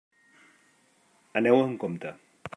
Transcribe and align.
Aneu 1.43 1.63
amb 1.67 1.79
compte. 1.87 2.17